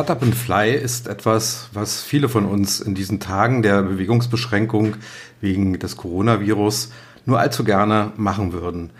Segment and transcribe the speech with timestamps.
[0.00, 4.96] Startup and Fly ist etwas, was viele von uns in diesen Tagen der Bewegungsbeschränkung
[5.42, 6.90] wegen des Coronavirus
[7.26, 8.92] nur allzu gerne machen würden.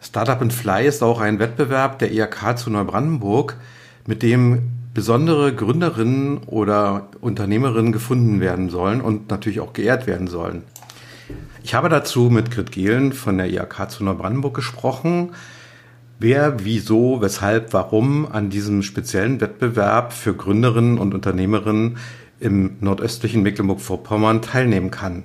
[0.00, 3.56] Startup and Fly ist auch ein Wettbewerb der IHK zu Neubrandenburg,
[4.06, 10.62] mit dem besondere Gründerinnen oder Unternehmerinnen gefunden werden sollen und natürlich auch geehrt werden sollen.
[11.64, 15.32] Ich habe dazu mit Grit Gehlen von der IHK zu Neubrandenburg gesprochen
[16.20, 21.96] wer, wieso, weshalb, warum an diesem speziellen Wettbewerb für Gründerinnen und Unternehmerinnen
[22.38, 25.24] im nordöstlichen Mecklenburg-Vorpommern teilnehmen kann.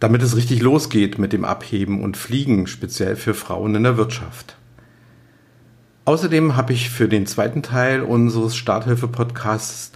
[0.00, 4.56] Damit es richtig losgeht mit dem Abheben und Fliegen, speziell für Frauen in der Wirtschaft.
[6.04, 9.92] Außerdem habe ich für den zweiten Teil unseres Starthilfe-Podcasts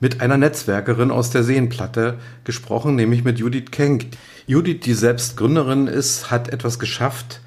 [0.00, 4.06] mit einer Netzwerkerin aus der Seenplatte gesprochen, nämlich mit Judith Kenk.
[4.46, 7.40] Judith, die selbst Gründerin ist, hat etwas geschafft,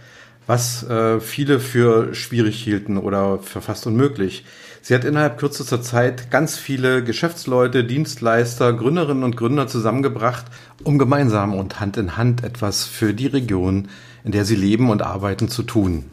[0.47, 4.45] was äh, viele für schwierig hielten oder für fast unmöglich.
[4.81, 10.45] Sie hat innerhalb kürzester Zeit ganz viele Geschäftsleute, Dienstleister, Gründerinnen und Gründer zusammengebracht,
[10.83, 13.87] um gemeinsam und Hand in Hand etwas für die Region,
[14.23, 16.05] in der sie leben und arbeiten, zu tun.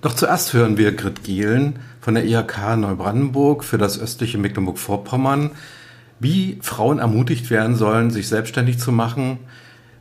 [0.00, 5.50] Doch zuerst hören wir Grit Gehlen von der IHK Neubrandenburg für das östliche Mecklenburg-Vorpommern,
[6.20, 9.38] wie Frauen ermutigt werden sollen, sich selbstständig zu machen,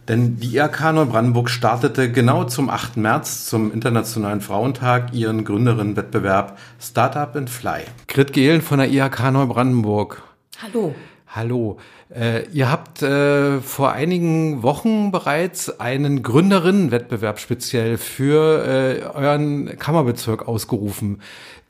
[0.10, 2.98] denn die IHK Neubrandenburg startete genau zum 8.
[2.98, 7.84] März, zum Internationalen Frauentag, ihren Gründerinnenwettbewerb Startup and Fly.
[8.08, 10.24] Grit Gehlen von der IHK Neubrandenburg.
[10.62, 10.96] Hallo.
[11.28, 11.78] Hallo.
[12.10, 20.48] Äh, ihr habt äh, vor einigen Wochen bereits einen Gründerinnenwettbewerb speziell für äh, euren Kammerbezirk
[20.48, 21.22] ausgerufen.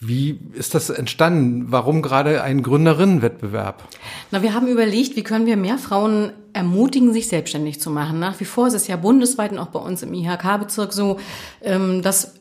[0.01, 1.65] Wie ist das entstanden?
[1.71, 3.83] Warum gerade ein Gründerinnenwettbewerb?
[4.31, 8.17] Na, wir haben überlegt, wie können wir mehr Frauen ermutigen, sich selbstständig zu machen.
[8.17, 11.19] Nach wie vor ist es ja bundesweit und auch bei uns im IHK-Bezirk so,
[11.61, 12.35] ähm, dass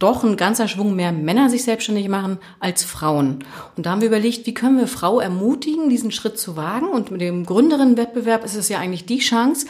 [0.00, 3.44] doch ein ganzer Schwung mehr Männer sich selbstständig machen als Frauen.
[3.76, 6.88] Und da haben wir überlegt, wie können wir Frau ermutigen, diesen Schritt zu wagen?
[6.88, 9.66] Und mit dem Gründerinnenwettbewerb ist es ja eigentlich die Chance,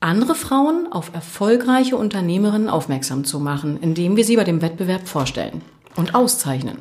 [0.00, 5.62] andere Frauen auf erfolgreiche Unternehmerinnen aufmerksam zu machen, indem wir sie bei dem Wettbewerb vorstellen
[5.96, 6.78] und auszeichnen.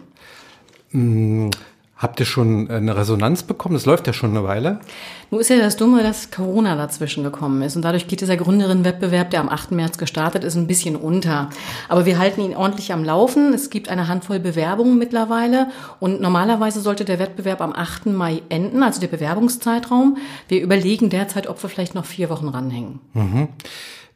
[0.91, 1.51] Hm,
[1.95, 3.75] habt ihr schon eine Resonanz bekommen?
[3.75, 4.79] Das läuft ja schon eine Weile.
[5.29, 7.75] Nun ist ja das Dumme, dass Corona dazwischen gekommen ist.
[7.75, 9.71] Und dadurch geht dieser Gründerinnenwettbewerb, der am 8.
[9.71, 11.49] März gestartet ist, ein bisschen unter.
[11.87, 13.53] Aber wir halten ihn ordentlich am Laufen.
[13.53, 15.69] Es gibt eine Handvoll Bewerbungen mittlerweile.
[15.99, 18.07] Und normalerweise sollte der Wettbewerb am 8.
[18.07, 20.17] Mai enden, also der Bewerbungszeitraum.
[20.47, 22.99] Wir überlegen derzeit, ob wir vielleicht noch vier Wochen ranhängen.
[23.13, 23.47] Mhm.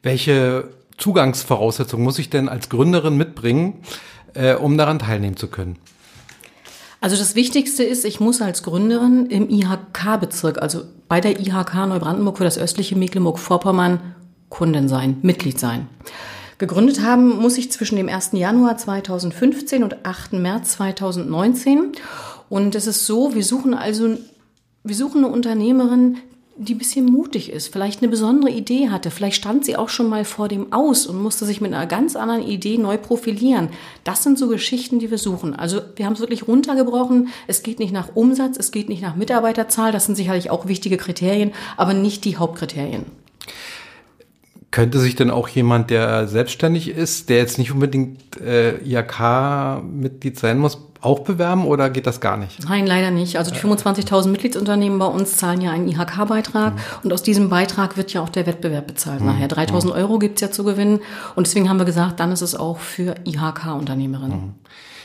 [0.02, 0.68] Welche
[0.98, 3.74] Zugangsvoraussetzungen muss ich denn als Gründerin mitbringen,
[4.36, 5.76] äh, um daran teilnehmen zu können?
[7.00, 12.38] Also das Wichtigste ist, ich muss als Gründerin im IHK-Bezirk, also bei der IHK Neubrandenburg
[12.38, 14.00] für das östliche Mecklenburg-Vorpommern
[14.48, 15.88] Kundin sein, Mitglied sein.
[16.58, 18.30] Gegründet haben muss ich zwischen dem 1.
[18.32, 20.34] Januar 2015 und 8.
[20.34, 21.92] März 2019.
[22.48, 24.16] Und es ist so, wir suchen also,
[24.82, 26.18] wir suchen eine Unternehmerin,
[26.58, 30.08] die ein bisschen mutig ist, vielleicht eine besondere Idee hatte, vielleicht stand sie auch schon
[30.08, 33.68] mal vor dem Aus und musste sich mit einer ganz anderen Idee neu profilieren.
[34.04, 35.54] Das sind so Geschichten, die wir suchen.
[35.54, 37.28] Also wir haben es wirklich runtergebrochen.
[37.46, 40.96] Es geht nicht nach Umsatz, es geht nicht nach Mitarbeiterzahl, das sind sicherlich auch wichtige
[40.96, 43.04] Kriterien, aber nicht die Hauptkriterien.
[44.70, 50.58] Könnte sich denn auch jemand, der selbstständig ist, der jetzt nicht unbedingt äh, IHK-Mitglied sein
[50.58, 52.68] muss, auch bewerben oder geht das gar nicht?
[52.68, 53.38] Nein, leider nicht.
[53.38, 56.80] Also die 25.000 Mitgliedsunternehmen bei uns zahlen ja einen IHK-Beitrag mhm.
[57.04, 59.26] und aus diesem Beitrag wird ja auch der Wettbewerb bezahlt mhm.
[59.26, 59.48] nachher.
[59.48, 59.92] 3.000 mhm.
[59.92, 61.00] Euro gibt's ja zu gewinnen
[61.36, 64.38] und deswegen haben wir gesagt, dann ist es auch für IHK-Unternehmerinnen.
[64.38, 64.54] Mhm.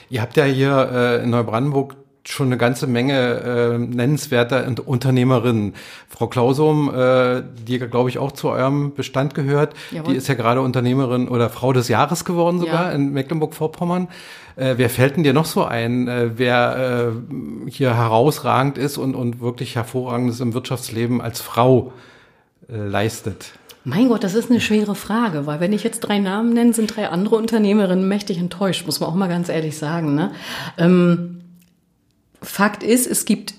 [0.09, 5.73] Ihr habt ja hier äh, in Neubrandenburg schon eine ganze Menge äh, nennenswerter Unternehmerinnen.
[6.07, 10.11] Frau Klausum, äh, die glaube ich auch zu eurem Bestand gehört, Jawohl.
[10.11, 12.91] die ist ja gerade Unternehmerin oder Frau des Jahres geworden sogar ja.
[12.91, 14.07] in Mecklenburg-Vorpommern.
[14.55, 17.13] Äh, wer fällt denn dir noch so ein, äh, wer
[17.65, 21.93] äh, hier herausragend ist und, und wirklich hervorragendes im Wirtschaftsleben als Frau
[22.69, 23.53] äh, leistet?
[23.83, 26.95] Mein Gott, das ist eine schwere Frage, weil wenn ich jetzt drei Namen nenne, sind
[26.95, 30.13] drei andere Unternehmerinnen mächtig enttäuscht, muss man auch mal ganz ehrlich sagen.
[30.13, 30.31] Ne?
[30.77, 31.41] Ähm,
[32.41, 33.53] Fakt ist, es gibt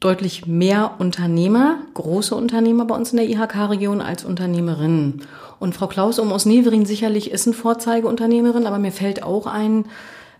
[0.00, 5.22] deutlich mehr Unternehmer, große Unternehmer bei uns in der IHK-Region als Unternehmerinnen.
[5.60, 9.86] Und Frau Klaus um aus Neverin sicherlich ist eine Vorzeigeunternehmerin, aber mir fällt auch ein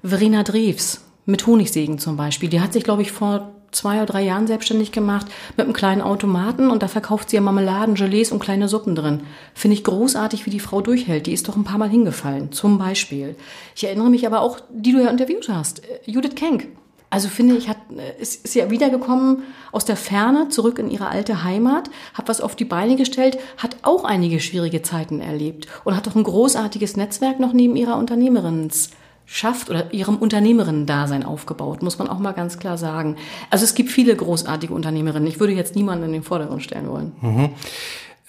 [0.02, 2.50] Verena Drews mit Honigsägen zum Beispiel.
[2.50, 5.26] Die hat sich, glaube ich, vor zwei oder drei Jahren selbstständig gemacht
[5.56, 9.22] mit einem kleinen Automaten und da verkauft sie ja Marmeladen, Gelees und kleine Suppen drin.
[9.54, 11.26] Finde ich großartig, wie die Frau durchhält.
[11.26, 13.36] Die ist doch ein paar Mal hingefallen, zum Beispiel.
[13.74, 16.68] Ich erinnere mich aber auch, die du ja interviewt hast, äh, Judith Kenk.
[17.14, 17.76] Also finde ich, hat,
[18.18, 22.56] ist, ist ja wiedergekommen aus der Ferne zurück in ihre alte Heimat, hat was auf
[22.56, 27.38] die Beine gestellt, hat auch einige schwierige Zeiten erlebt und hat doch ein großartiges Netzwerk
[27.38, 28.90] noch neben ihrer Unternehmerinnens
[29.26, 33.14] schafft oder ihrem Unternehmerinnen-Dasein aufgebaut, muss man auch mal ganz klar sagen.
[33.48, 35.28] Also es gibt viele großartige Unternehmerinnen.
[35.28, 37.12] Ich würde jetzt niemanden in den Vordergrund stellen wollen.
[37.20, 37.50] Mhm.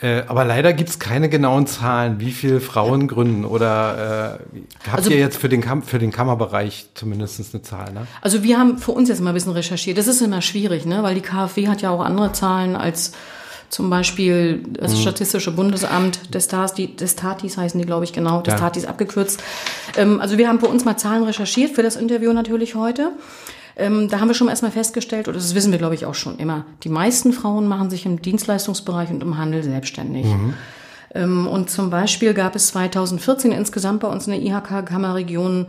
[0.06, 4.98] Äh, aber leider gibt es keine genauen Zahlen, wie viele Frauen gründen oder äh, habt
[4.98, 7.92] also, ihr jetzt für den, Kam für den Kammerbereich zumindest eine Zahl?
[7.92, 8.06] Ne?
[8.22, 9.98] Also wir haben für uns jetzt mal ein bisschen recherchiert.
[9.98, 11.02] Das ist immer schwierig, ne?
[11.02, 13.13] weil die KfW hat ja auch andere Zahlen als
[13.69, 14.98] zum Beispiel das mhm.
[14.98, 18.88] Statistische Bundesamt des, Tati, des Tatis heißen die, glaube ich, genau, des ja.
[18.88, 19.42] Abgekürzt.
[19.98, 23.12] Ähm, also wir haben für uns mal Zahlen recherchiert für das Interview natürlich heute.
[23.77, 26.38] Ähm, da haben wir schon erstmal festgestellt, oder das wissen wir, glaube ich, auch schon
[26.38, 30.25] immer, die meisten Frauen machen sich im Dienstleistungsbereich und im Handel selbstständig.
[30.25, 30.54] Mhm.
[31.13, 35.68] Ähm, und zum Beispiel gab es 2014 insgesamt bei uns in der IHK-Kammerregion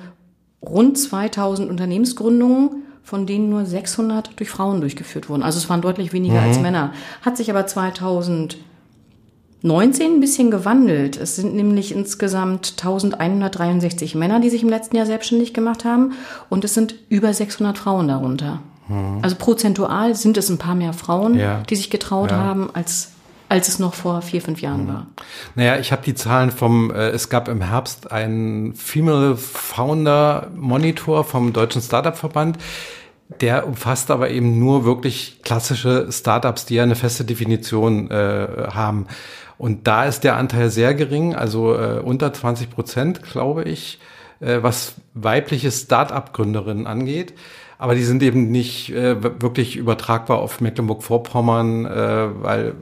[0.62, 5.44] rund 2000 Unternehmensgründungen, von denen nur 600 durch Frauen durchgeführt wurden.
[5.44, 6.49] Also es waren deutlich weniger mhm.
[6.49, 6.93] als Männer.
[7.23, 8.59] Hat sich aber 2000
[9.66, 11.16] 19 ein bisschen gewandelt.
[11.16, 16.12] Es sind nämlich insgesamt 1163 Männer, die sich im letzten Jahr selbstständig gemacht haben
[16.48, 18.60] und es sind über 600 Frauen darunter.
[18.88, 19.18] Mhm.
[19.22, 21.62] Also prozentual sind es ein paar mehr Frauen, ja.
[21.68, 22.38] die sich getraut ja.
[22.38, 23.12] haben, als
[23.48, 24.88] als es noch vor vier, fünf Jahren mhm.
[24.88, 25.06] war.
[25.54, 31.22] Naja, ich habe die Zahlen vom, äh, es gab im Herbst einen Female Founder Monitor
[31.22, 32.58] vom Deutschen Startup-Verband.
[33.40, 39.06] Der umfasst aber eben nur wirklich klassische Startups, die ja eine feste Definition äh, haben.
[39.58, 43.99] Und da ist der Anteil sehr gering, also äh, unter 20 Prozent, glaube ich,
[44.41, 47.35] äh, was weibliche Start-up-Gründerinnen angeht.
[47.79, 52.75] Aber die sind eben nicht äh, wirklich übertragbar auf Mecklenburg-Vorpommern, äh, weil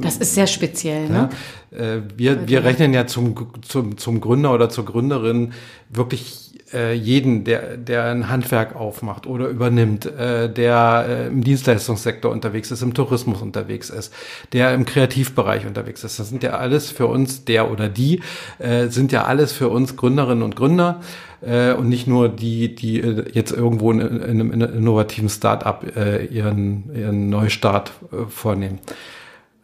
[0.00, 1.08] das ist sehr speziell.
[1.08, 1.28] Ne?
[1.72, 5.54] Äh, wir, wir rechnen ja zum, zum, zum Gründer oder zur Gründerin
[5.88, 12.30] wirklich äh, jeden, der, der ein Handwerk aufmacht oder übernimmt, äh, der äh, im Dienstleistungssektor
[12.30, 14.12] unterwegs ist, im Tourismus unterwegs ist,
[14.52, 16.18] der im Kreativbereich unterwegs ist.
[16.18, 18.22] Das sind ja alles für uns, der oder die,
[18.58, 21.00] äh, sind ja alles für uns Gründerinnen und Gründer
[21.40, 26.26] äh, und nicht nur die, die äh, jetzt irgendwo in, in einem innovativen Start-up äh,
[26.26, 28.78] ihren, ihren Neustart äh, vornehmen.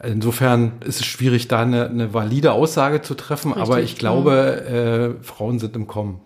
[0.03, 5.17] Insofern ist es schwierig, da eine, eine valide Aussage zu treffen, Richtig, aber ich glaube,
[5.21, 6.21] äh, Frauen sind im Kommen.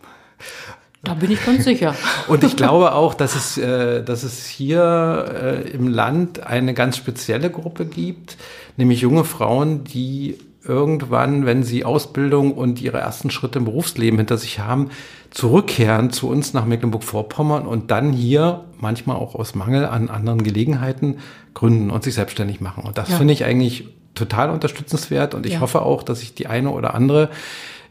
[1.05, 1.95] Da bin ich ganz sicher.
[2.29, 6.97] Und ich glaube auch, dass es, äh, dass es hier äh, im Land eine ganz
[6.97, 8.37] spezielle Gruppe gibt,
[8.77, 14.37] nämlich junge Frauen, die irgendwann, wenn sie Ausbildung und ihre ersten Schritte im Berufsleben hinter
[14.37, 14.91] sich haben,
[15.31, 21.19] zurückkehren zu uns nach Mecklenburg-Vorpommern und dann hier manchmal auch aus Mangel an anderen Gelegenheiten
[21.55, 22.85] gründen und sich selbstständig machen.
[22.85, 23.17] Und das ja.
[23.17, 25.61] finde ich eigentlich total unterstützenswert und ich ja.
[25.61, 27.31] hoffe auch, dass sich die eine oder andere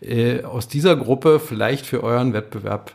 [0.02, 2.94] äh, aus dieser Gruppe vielleicht für euren Wettbewerb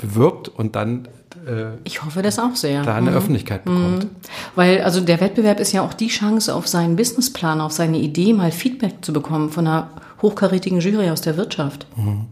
[0.00, 1.08] bewirbt und dann
[1.46, 2.82] äh, ich hoffe das auch sehr.
[2.82, 3.16] Da eine mhm.
[3.16, 4.04] Öffentlichkeit bekommt.
[4.04, 4.10] Mhm.
[4.54, 8.32] Weil also der Wettbewerb ist ja auch die Chance, auf seinen Businessplan, auf seine Idee
[8.32, 9.90] mal Feedback zu bekommen von einer
[10.22, 11.86] hochkarätigen Jury aus der Wirtschaft.
[11.96, 12.26] Mhm.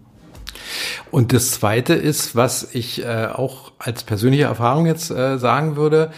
[1.10, 6.10] Und das Zweite ist, was ich äh, auch als persönliche Erfahrung jetzt äh, sagen würde,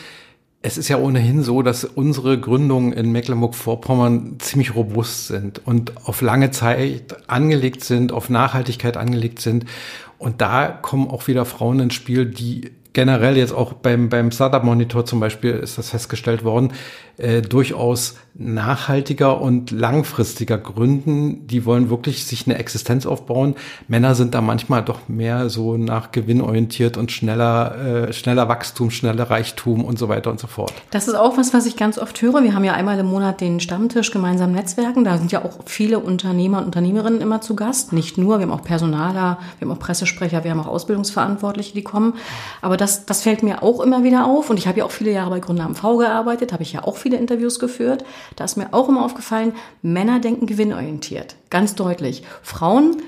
[0.62, 6.21] es ist ja ohnehin so, dass unsere Gründungen in Mecklenburg-Vorpommern ziemlich robust sind und auf
[6.21, 9.65] lange Zeit angelegt sind, auf Nachhaltigkeit angelegt sind.
[10.19, 14.65] Und da kommen auch wieder Frauen ins Spiel, die generell jetzt auch beim, beim Startup
[14.65, 16.73] Monitor zum Beispiel ist das festgestellt worden,
[17.17, 21.47] äh, durchaus nachhaltiger und langfristiger gründen.
[21.47, 23.55] Die wollen wirklich sich eine Existenz aufbauen.
[23.89, 28.91] Männer sind da manchmal doch mehr so nach Gewinn orientiert und schneller, äh, schneller Wachstum,
[28.91, 30.73] schneller Reichtum und so weiter und so fort.
[30.91, 32.43] Das ist auch was, was ich ganz oft höre.
[32.43, 35.05] Wir haben ja einmal im Monat den Stammtisch gemeinsam Netzwerken.
[35.05, 37.93] Da sind ja auch viele Unternehmer und Unternehmerinnen immer zu Gast.
[37.93, 41.82] Nicht nur, wir haben auch Personaler, wir haben auch Pressesprecher, wir haben auch Ausbildungsverantwortliche, die
[41.82, 42.15] kommen.
[42.63, 44.49] Aber das, das fällt mir auch immer wieder auf.
[44.49, 46.84] Und ich habe ja auch viele Jahre bei Gründer am V gearbeitet, habe ich ja
[46.84, 48.05] auch viele Interviews geführt.
[48.37, 51.37] Da ist mir auch immer aufgefallen, Männer denken gewinnorientiert.
[51.51, 52.22] Ganz deutlich.
[52.43, 53.03] Frauen,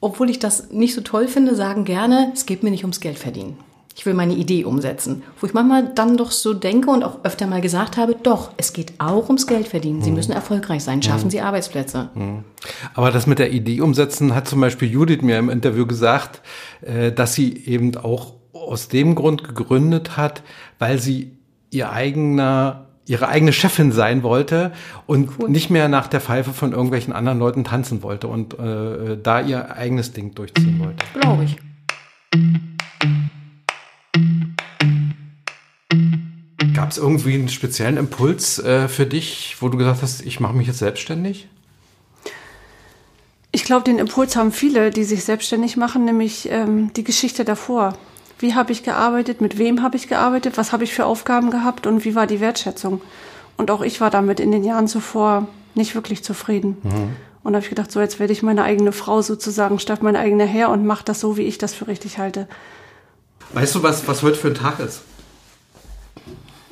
[0.00, 3.18] obwohl ich das nicht so toll finde, sagen gerne, es geht mir nicht ums Geld
[3.18, 3.58] verdienen.
[3.96, 5.24] Ich will meine Idee umsetzen.
[5.40, 8.72] Wo ich manchmal dann doch so denke und auch öfter mal gesagt habe, doch, es
[8.72, 10.02] geht auch ums Geld verdienen.
[10.02, 10.16] Sie mhm.
[10.16, 11.30] müssen erfolgreich sein, schaffen mhm.
[11.30, 12.08] Sie Arbeitsplätze.
[12.14, 12.44] Mhm.
[12.94, 16.40] Aber das mit der Idee umsetzen hat zum Beispiel Judith mir im Interview gesagt,
[16.80, 20.42] äh, dass sie eben auch aus dem Grund gegründet hat,
[20.78, 21.32] weil sie
[21.70, 24.72] ihr eigener ihre eigene Chefin sein wollte
[25.06, 25.48] und cool.
[25.48, 29.74] nicht mehr nach der Pfeife von irgendwelchen anderen Leuten tanzen wollte und äh, da ihr
[29.74, 31.04] eigenes Ding durchziehen wollte.
[31.18, 31.56] Glaube ich.
[36.74, 40.54] Gab es irgendwie einen speziellen Impuls äh, für dich, wo du gesagt hast, ich mache
[40.54, 41.48] mich jetzt selbstständig?
[43.50, 47.94] Ich glaube, den Impuls haben viele, die sich selbstständig machen, nämlich ähm, die Geschichte davor.
[48.38, 49.40] Wie habe ich gearbeitet?
[49.40, 50.56] Mit wem habe ich gearbeitet?
[50.56, 51.86] Was habe ich für Aufgaben gehabt?
[51.86, 53.00] Und wie war die Wertschätzung?
[53.56, 56.76] Und auch ich war damit in den Jahren zuvor nicht wirklich zufrieden.
[56.82, 57.16] Mhm.
[57.42, 60.44] Und habe ich gedacht, so jetzt werde ich meine eigene Frau sozusagen, statt meine eigene
[60.44, 62.46] Herr und mache das so, wie ich das für richtig halte.
[63.54, 65.02] Weißt du, was, was heute für ein Tag ist?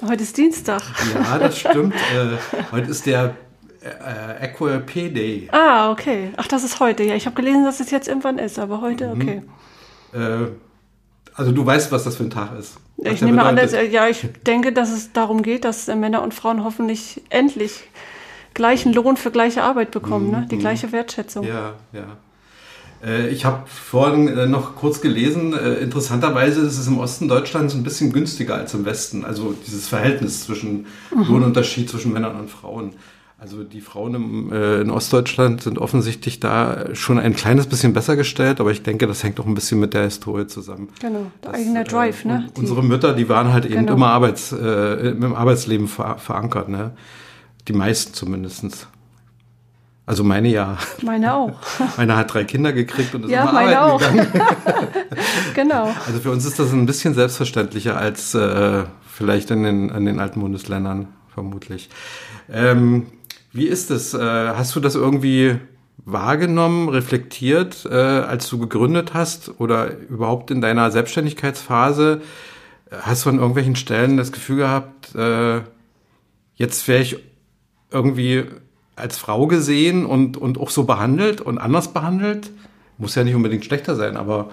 [0.07, 0.83] Heute ist Dienstag.
[1.15, 1.95] Ja, das stimmt.
[1.95, 2.37] äh,
[2.71, 3.35] heute ist der
[3.83, 5.49] äh, AquaP Day.
[5.53, 6.31] Ah, okay.
[6.37, 7.03] Ach, das ist heute.
[7.05, 9.21] Ja, ich habe gelesen, dass es jetzt irgendwann ist, aber heute, Mhm.
[9.23, 9.43] okay.
[10.13, 10.47] Äh,
[11.37, 12.77] also du weißt, was das für ein Tag ist.
[12.97, 16.65] Ich nehme an, dass, ja, ich denke, dass es darum geht, dass Männer und Frauen
[16.65, 17.85] hoffentlich endlich
[18.55, 20.47] gleichen Lohn für gleiche Arbeit bekommen, ne?
[20.51, 21.45] die gleiche Wertschätzung.
[21.45, 21.51] Mhm.
[21.51, 22.17] Ja, ja.
[23.05, 27.75] Äh, Ich habe vorhin äh, noch kurz gelesen, äh, interessanterweise ist es im Osten Deutschlands
[27.75, 29.27] ein bisschen günstiger als im Westen.
[29.27, 32.95] Also dieses Verhältnis zwischen Lohnunterschied zwischen Männern und Frauen.
[33.47, 38.17] Also die Frauen im, äh, in Ostdeutschland sind offensichtlich da schon ein kleines bisschen besser
[38.17, 40.89] gestellt, aber ich denke, das hängt auch ein bisschen mit der Historie zusammen.
[41.01, 42.47] Genau, der Das, eigene äh, Drive, ne?
[42.49, 43.93] und Die- Unsere Mütter, die waren halt eben Genau.
[43.93, 46.91] immer Arbeits, äh, im Arbeitsleben ver verankert, ne?
[47.69, 48.89] Die meisten zumindestens.
[50.07, 50.77] Also meine ja.
[51.03, 51.53] Meine auch.
[51.97, 54.23] Meine hat drei Kinder gekriegt und ist Ja, immer meine arbeiten auch.
[54.25, 54.49] gegangen.
[55.55, 55.95] genau.
[56.05, 60.19] Also für uns ist das ein bisschen selbstverständlicher als äh, vielleicht in den, in den
[60.19, 61.91] alten Bundesländern, vermutlich.
[62.53, 63.07] Ähm,
[63.57, 64.15] wie ist es?
[64.15, 65.57] Äh, hast du das irgendwie
[66.05, 72.21] wahrgenommen, reflektiert, äh, als du gegründet hast oder überhaupt in deiner Selbstständigkeitsphase?
[72.91, 75.63] Hast du an irgendwelchen Stellen das Gefühl gehabt, äh,
[76.55, 77.17] jetzt wäre ich
[77.91, 78.45] irgendwie
[78.95, 82.51] als Frau gesehen und, und auch so behandelt und anders behandelt?
[82.99, 84.51] Muss ja nicht unbedingt schlechter sein, aber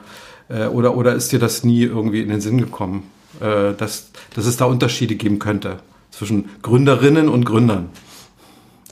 [0.73, 4.65] oder, oder ist dir das nie irgendwie in den Sinn gekommen, dass, dass es da
[4.65, 5.77] Unterschiede geben könnte
[6.11, 7.89] zwischen Gründerinnen und Gründern?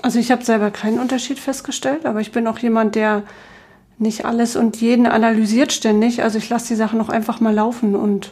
[0.02, 3.24] Also ich habe selber keinen Unterschied festgestellt, aber ich bin auch jemand, der
[3.98, 6.24] nicht alles und jeden analysiert ständig.
[6.24, 8.32] Also ich lasse die Sachen auch einfach mal laufen und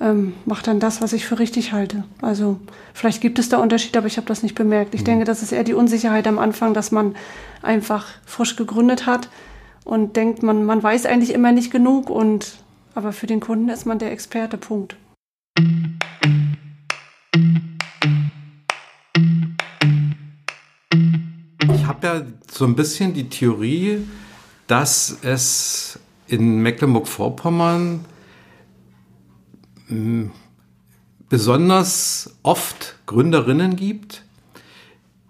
[0.00, 2.04] ähm, mache dann das, was ich für richtig halte.
[2.20, 2.58] Also
[2.94, 4.94] vielleicht gibt es da Unterschiede, aber ich habe das nicht bemerkt.
[4.94, 7.14] Ich denke, das ist eher die Unsicherheit am Anfang, dass man
[7.62, 9.28] einfach frisch gegründet hat
[9.84, 12.58] und denkt, man, man weiß eigentlich immer nicht genug und
[12.94, 14.96] aber für den Kunden ist man der Experte, Punkt.
[15.58, 15.97] Ich
[22.14, 24.00] ja so ein bisschen die Theorie,
[24.66, 28.04] dass es in Mecklenburg-Vorpommern
[29.88, 30.30] mh,
[31.28, 34.22] besonders oft Gründerinnen gibt.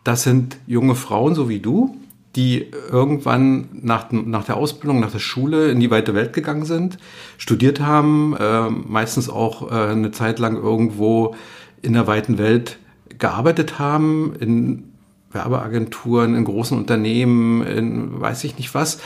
[0.04, 1.96] Das sind junge Frauen, so wie du,
[2.34, 6.98] die irgendwann nach, nach der Ausbildung, nach der Schule in die weite Welt gegangen sind,
[7.36, 11.34] studiert haben, äh, meistens auch äh, eine Zeit lang irgendwo
[11.82, 12.78] in der weiten Welt
[13.18, 14.87] gearbeitet haben, in
[15.30, 19.00] Werbeagenturen, in großen Unternehmen, in weiß ich nicht was.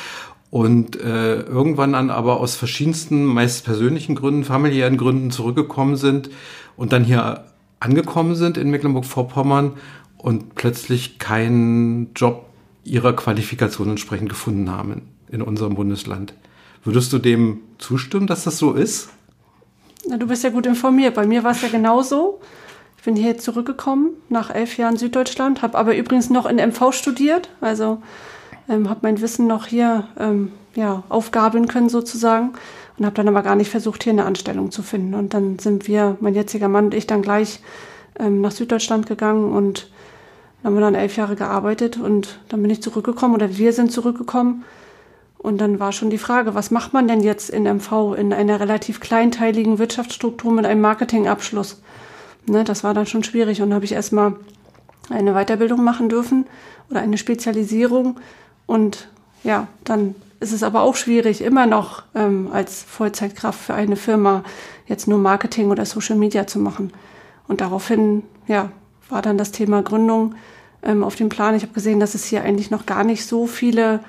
[0.50, 6.30] Und äh, irgendwann dann aber aus verschiedensten, meist persönlichen Gründen, familiären Gründen zurückgekommen sind
[6.76, 7.44] und dann hier
[7.80, 9.72] angekommen sind in Mecklenburg-Vorpommern
[10.18, 12.46] und plötzlich keinen Job
[12.84, 16.34] ihrer Qualifikation entsprechend gefunden haben in, unserem Bundesland.
[16.84, 19.10] Würdest du dem zustimmen, dass das so ist?
[20.08, 21.14] Na, du bist ja gut informiert.
[21.14, 22.40] Bei mir war es ja genauso.
[23.02, 27.48] Ich bin hier zurückgekommen nach elf Jahren Süddeutschland, habe aber übrigens noch in MV studiert,
[27.60, 28.00] also
[28.68, 32.52] ähm, habe mein Wissen noch hier ähm, ja, aufgabeln können sozusagen
[32.96, 35.14] und habe dann aber gar nicht versucht, hier eine Anstellung zu finden.
[35.14, 37.58] Und dann sind wir, mein jetziger Mann und ich, dann gleich
[38.20, 39.90] ähm, nach Süddeutschland gegangen und
[40.62, 44.62] haben wir dann elf Jahre gearbeitet und dann bin ich zurückgekommen oder wir sind zurückgekommen.
[45.38, 48.60] Und dann war schon die Frage, was macht man denn jetzt in MV in einer
[48.60, 51.82] relativ kleinteiligen Wirtschaftsstruktur mit einem Marketingabschluss?
[52.46, 54.34] Ne, das war dann schon schwierig und habe ich erstmal
[55.10, 56.46] eine Weiterbildung machen dürfen
[56.90, 58.18] oder eine Spezialisierung.
[58.66, 59.08] Und
[59.44, 64.42] ja, dann ist es aber auch schwierig, immer noch ähm, als Vollzeitkraft für eine Firma
[64.86, 66.92] jetzt nur Marketing oder Social Media zu machen.
[67.46, 68.70] Und daraufhin, ja,
[69.08, 70.34] war dann das Thema Gründung
[70.82, 71.54] ähm, auf dem Plan.
[71.54, 74.00] Ich habe gesehen, dass es hier eigentlich noch gar nicht so viele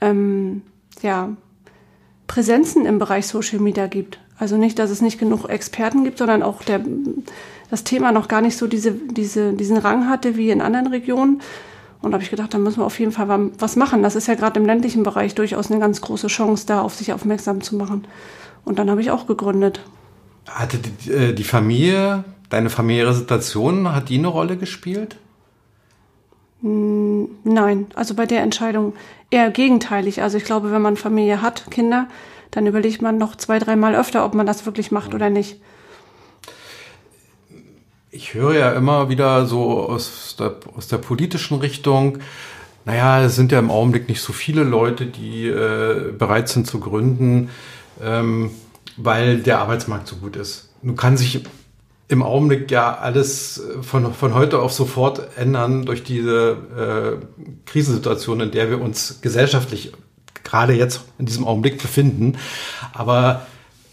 [0.00, 0.62] ähm,
[1.00, 1.30] ja,
[2.26, 4.18] Präsenzen im Bereich Social Media gibt.
[4.38, 6.80] Also nicht, dass es nicht genug Experten gibt, sondern auch der,
[7.70, 11.40] das Thema noch gar nicht so diese, diese, diesen Rang hatte wie in anderen Regionen.
[12.00, 14.02] Und da habe ich gedacht, da müssen wir auf jeden Fall was machen.
[14.02, 17.12] Das ist ja gerade im ländlichen Bereich durchaus eine ganz große Chance, da auf sich
[17.12, 18.06] aufmerksam zu machen.
[18.64, 19.80] Und dann habe ich auch gegründet.
[20.48, 25.16] Hatte die, äh, die Familie, deine familiäre Situation, hat die eine Rolle gespielt?
[26.60, 28.94] Nein, also bei der Entscheidung
[29.30, 30.22] eher gegenteilig.
[30.22, 32.08] Also ich glaube, wenn man Familie hat, Kinder,
[32.50, 35.60] dann überlegt man noch zwei, dreimal öfter, ob man das wirklich macht oder nicht.
[38.10, 42.18] Ich höre ja immer wieder so aus der, aus der politischen Richtung,
[42.86, 46.80] naja, es sind ja im Augenblick nicht so viele Leute, die äh, bereit sind zu
[46.80, 47.50] gründen,
[48.02, 48.50] ähm,
[48.96, 50.70] weil der Arbeitsmarkt so gut ist.
[50.80, 51.44] Nun kann sich
[52.08, 58.50] im Augenblick ja alles von, von heute auf sofort ändern durch diese äh, Krisensituation, in
[58.52, 59.92] der wir uns gesellschaftlich
[60.44, 62.38] gerade jetzt in diesem Augenblick befinden.
[62.94, 63.46] Aber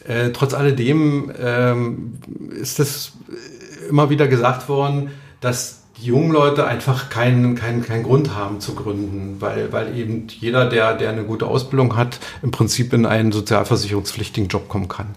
[0.05, 2.13] äh, trotz alledem ähm,
[2.51, 3.11] ist es
[3.89, 5.11] immer wieder gesagt worden,
[5.41, 10.27] dass die jungen Leute einfach keinen, keinen, keinen Grund haben zu gründen, weil, weil eben
[10.27, 15.15] jeder, der, der eine gute Ausbildung hat, im Prinzip in einen sozialversicherungspflichtigen Job kommen kann.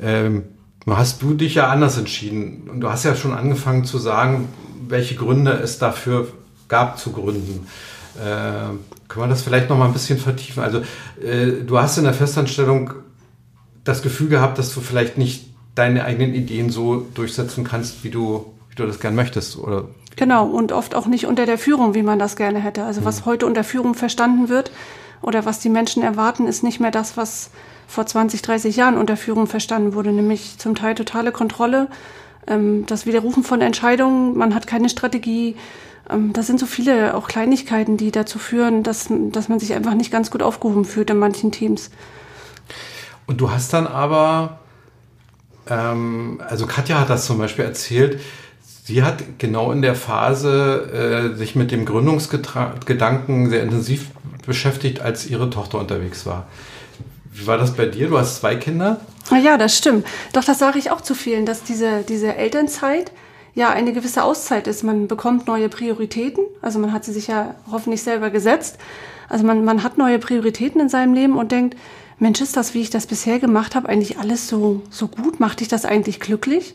[0.00, 0.44] Ähm,
[0.86, 4.48] hast du dich ja anders entschieden und du hast ja schon angefangen zu sagen,
[4.88, 6.28] welche Gründe es dafür
[6.68, 7.66] gab zu gründen.
[8.16, 8.72] Äh,
[9.08, 10.62] können wir das vielleicht noch mal ein bisschen vertiefen?
[10.62, 10.78] Also
[11.22, 12.92] äh, du hast in der Festanstellung
[13.84, 15.45] das Gefühl gehabt, dass du vielleicht nicht
[15.76, 19.84] deine eigenen Ideen so durchsetzen kannst, wie du, wie du das gern möchtest, oder?
[20.16, 22.82] Genau, und oft auch nicht unter der Führung, wie man das gerne hätte.
[22.84, 23.26] Also was mhm.
[23.26, 24.72] heute unter Führung verstanden wird
[25.22, 27.50] oder was die Menschen erwarten, ist nicht mehr das, was
[27.86, 31.88] vor 20, 30 Jahren unter Führung verstanden wurde, nämlich zum Teil totale Kontrolle,
[32.46, 35.56] ähm, das Widerrufen von Entscheidungen, man hat keine Strategie.
[36.08, 39.94] Ähm, das sind so viele auch Kleinigkeiten, die dazu führen, dass, dass man sich einfach
[39.94, 41.90] nicht ganz gut aufgehoben fühlt in manchen Teams.
[43.26, 44.60] Und du hast dann aber,
[45.68, 48.20] ähm, also Katja hat das zum Beispiel erzählt,
[48.84, 54.10] sie hat genau in der Phase äh, sich mit dem Gründungsgedanken sehr intensiv
[54.46, 56.46] beschäftigt, als ihre Tochter unterwegs war.
[57.32, 58.08] Wie war das bei dir?
[58.08, 59.00] Du hast zwei Kinder?
[59.42, 60.06] Ja, das stimmt.
[60.32, 63.12] Doch das sage ich auch zu vielen, dass diese, diese Elternzeit
[63.54, 64.84] ja eine gewisse Auszeit ist.
[64.84, 66.44] Man bekommt neue Prioritäten.
[66.62, 68.78] Also man hat sie sich ja hoffentlich selber gesetzt.
[69.28, 71.76] Also man, man hat neue Prioritäten in seinem Leben und denkt,
[72.18, 75.38] Mensch, ist das, wie ich das bisher gemacht habe, eigentlich alles so, so gut?
[75.38, 76.74] Macht dich das eigentlich glücklich?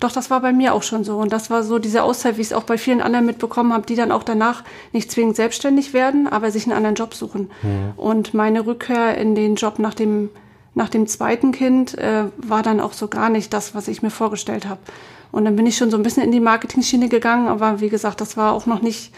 [0.00, 1.16] Doch, das war bei mir auch schon so.
[1.16, 3.86] Und das war so diese Auszeit, wie ich es auch bei vielen anderen mitbekommen habe,
[3.86, 4.62] die dann auch danach
[4.92, 7.50] nicht zwingend selbstständig werden, aber sich einen anderen Job suchen.
[7.62, 7.92] Mhm.
[7.96, 10.28] Und meine Rückkehr in den Job nach dem,
[10.74, 14.10] nach dem zweiten Kind äh, war dann auch so gar nicht das, was ich mir
[14.10, 14.80] vorgestellt habe.
[15.32, 18.20] Und dann bin ich schon so ein bisschen in die Marketing-Schiene gegangen, aber wie gesagt,
[18.20, 19.12] das war auch noch nicht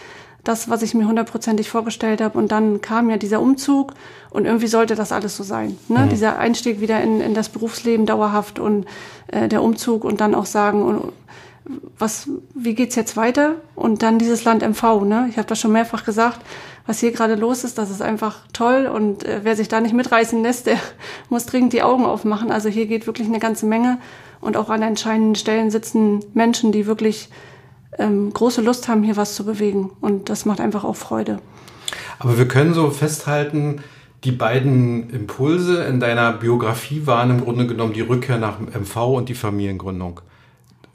[0.48, 2.38] das, was ich mir hundertprozentig vorgestellt habe.
[2.38, 3.94] Und dann kam ja dieser Umzug
[4.30, 5.76] und irgendwie sollte das alles so sein.
[5.88, 6.00] Ne?
[6.00, 6.08] Mhm.
[6.10, 8.86] Dieser Einstieg wieder in, in das Berufsleben dauerhaft und
[9.28, 11.12] äh, der Umzug und dann auch sagen, und,
[11.98, 13.56] was, wie geht's jetzt weiter?
[13.74, 15.02] Und dann dieses Land MV.
[15.04, 15.26] Ne?
[15.30, 16.40] Ich habe das schon mehrfach gesagt,
[16.86, 18.86] was hier gerade los ist, das ist einfach toll.
[18.86, 20.78] Und äh, wer sich da nicht mitreißen lässt, der
[21.28, 22.52] muss dringend die Augen aufmachen.
[22.52, 23.98] Also hier geht wirklich eine ganze Menge.
[24.40, 27.30] Und auch an entscheidenden Stellen sitzen Menschen, die wirklich
[27.98, 29.90] ähm, große Lust haben, hier was zu bewegen.
[30.00, 31.38] Und das macht einfach auch Freude.
[32.18, 33.80] Aber wir können so festhalten,
[34.24, 39.28] die beiden Impulse in deiner Biografie waren im Grunde genommen die Rückkehr nach MV und
[39.28, 40.20] die Familiengründung.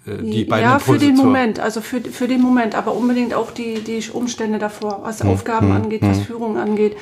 [0.05, 3.33] Äh, die beiden ja, Impulse für den Moment, also für, für den Moment, aber unbedingt
[3.33, 5.29] auch die, die Umstände davor, was hm.
[5.29, 5.83] Aufgaben hm.
[5.83, 6.25] angeht, was hm.
[6.25, 6.97] Führung angeht,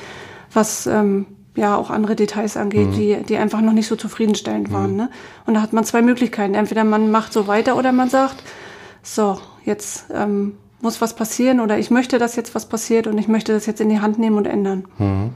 [0.52, 2.92] was ähm, ja auch andere Details angeht, hm.
[2.92, 4.74] die, die einfach noch nicht so zufriedenstellend hm.
[4.74, 4.96] waren.
[4.96, 5.10] Ne?
[5.46, 6.54] Und da hat man zwei Möglichkeiten.
[6.54, 8.42] Entweder man macht so weiter oder man sagt,
[9.02, 13.28] so, jetzt ähm, muss was passieren oder ich möchte, dass jetzt was passiert und ich
[13.28, 14.84] möchte das jetzt in die Hand nehmen und ändern.
[14.98, 15.30] Mhm.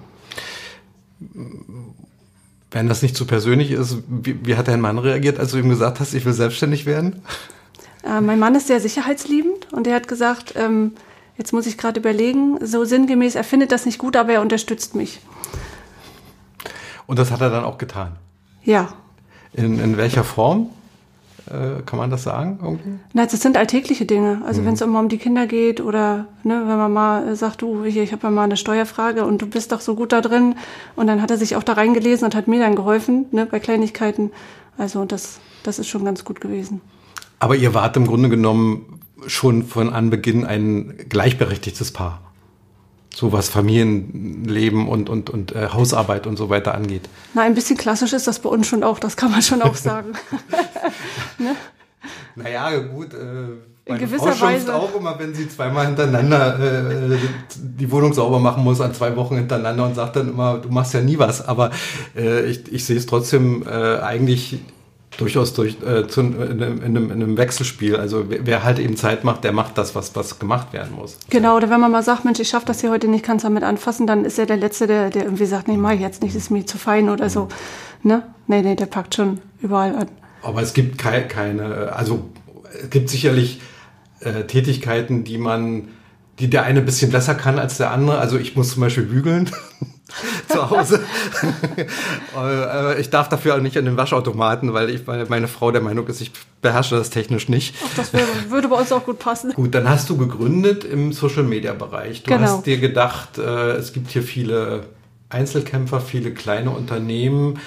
[2.71, 5.69] Wenn das nicht zu persönlich ist, wie, wie, hat dein Mann reagiert, als du ihm
[5.69, 7.23] gesagt hast, ich will selbstständig werden?
[8.05, 10.93] Äh, mein Mann ist sehr sicherheitsliebend und er hat gesagt, ähm,
[11.39, 14.95] jetzt muss ich gerade überlegen, so sinngemäß, er findet das nicht gut, aber er unterstützt
[14.95, 15.21] mich.
[17.07, 18.17] Und das hat er dann auch getan?
[18.65, 18.89] Ja.
[19.53, 20.71] In, in welcher Form?
[21.47, 22.59] Äh, kann man das sagen?
[22.63, 22.99] Irgendwie?
[23.13, 24.43] Na, das sind alltägliche Dinge.
[24.47, 24.67] Also mhm.
[24.67, 28.03] wenn es immer um die Kinder geht oder ne, wenn man mal sagt, du, hier,
[28.03, 30.57] ich habe ja mal eine Steuerfrage und du bist doch so gut da drin.
[30.97, 33.61] Und dann hat er sich auch da reingelesen und hat mir dann geholfen, ne, bei
[33.61, 34.31] Kleinigkeiten.
[34.79, 36.81] Also das, das ist schon ganz gut gewesen.
[37.39, 42.21] Aber ihr wart im Grunde genommen schon von Anbeginn ein gleichberechtigtes Paar
[43.15, 47.09] so was Familienleben und, und, und äh, Hausarbeit und so weiter angeht.
[47.35, 49.77] Na, ein bisschen klassisch ist das bei uns schon auch, das kann man schon auch
[49.77, 50.13] sagen.
[51.39, 51.55] ne?
[52.37, 53.15] Naja, gut.
[53.15, 53.17] Äh,
[53.87, 57.19] meine in gewisser Frau Weise auch immer, wenn sie zweimal hintereinander äh,
[57.55, 60.95] die Wohnung sauber machen muss, an zwei Wochen hintereinander und sagt dann immer, du machst
[60.95, 61.47] ja nie was.
[61.47, 61.71] Aber
[62.17, 64.59] äh, ich, ich sehe es trotzdem äh, eigentlich
[65.19, 67.97] durchaus durch äh, zu, in, einem, in, einem, in, einem, Wechselspiel.
[67.97, 71.19] Also wer, wer, halt eben Zeit macht, der macht das, was, was gemacht werden muss.
[71.31, 73.43] Genau, oder wenn man mal sagt, Mensch, ich schaffe das hier heute nicht, kann es
[73.43, 76.23] damit anfassen, dann ist er der Letzte, der, der irgendwie sagt, nee, mach ich jetzt
[76.23, 77.49] nicht, ist mir zu fein oder so.
[78.03, 78.23] Ne?
[78.47, 80.09] Nee, nee, der packt schon überall an.
[80.43, 82.29] Aber es gibt keine, keine also
[82.83, 83.61] es gibt sicherlich
[84.21, 85.89] äh, Tätigkeiten, die man,
[86.39, 88.19] die der eine ein bisschen besser kann als der andere.
[88.19, 89.51] Also ich muss zum Beispiel bügeln.
[90.49, 91.05] zu Hause.
[92.99, 96.07] Ich darf dafür auch nicht an den Waschautomaten, weil ich, weil meine Frau der Meinung
[96.09, 97.75] ist, ich beherrsche das technisch nicht.
[97.85, 99.53] Ach, das wäre, würde bei uns auch gut passen.
[99.53, 102.23] Gut, dann hast du gegründet im Social Media Bereich.
[102.23, 102.43] Du genau.
[102.43, 104.87] hast dir gedacht, äh, es gibt hier viele
[105.29, 107.59] Einzelkämpfer, viele kleine Unternehmen,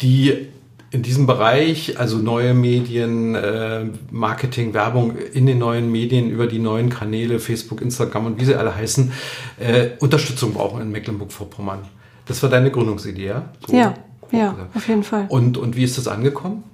[0.00, 0.48] die
[0.90, 6.58] in diesem Bereich, also neue Medien, äh, Marketing, Werbung in den neuen Medien über die
[6.58, 9.12] neuen Kanäle, Facebook, Instagram und wie sie alle heißen,
[9.58, 11.80] äh, Unterstützung brauchen in Mecklenburg-Vorpommern.
[12.26, 13.50] Das war deine Gründungsidee, ja?
[13.66, 13.94] So, ja,
[14.30, 15.26] ja, auf jeden Fall.
[15.28, 16.64] Und, und wie ist das angekommen?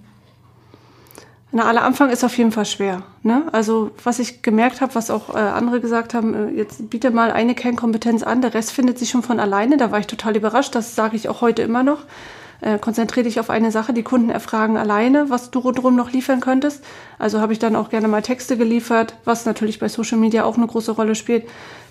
[1.56, 3.04] Na, aller Anfang ist auf jeden Fall schwer.
[3.22, 3.44] Ne?
[3.52, 7.30] Also was ich gemerkt habe, was auch äh, andere gesagt haben, äh, jetzt biete mal
[7.30, 9.76] eine Kernkompetenz an, der Rest findet sich schon von alleine.
[9.76, 11.98] Da war ich total überrascht, das sage ich auch heute immer noch.
[12.64, 16.40] Äh, konzentriere dich auf eine Sache, die Kunden erfragen alleine, was du rundherum noch liefern
[16.40, 16.82] könntest.
[17.18, 20.56] Also habe ich dann auch gerne mal Texte geliefert, was natürlich bei Social Media auch
[20.56, 21.44] eine große Rolle spielt.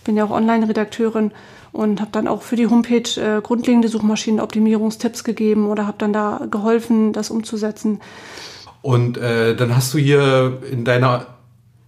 [0.04, 1.32] Bin ja auch Online-Redakteurin
[1.74, 6.42] und habe dann auch für die Homepage äh, grundlegende Suchmaschinenoptimierungstipps gegeben oder habe dann da
[6.50, 8.02] geholfen, das umzusetzen.
[8.82, 11.28] Und äh, dann hast du hier in deiner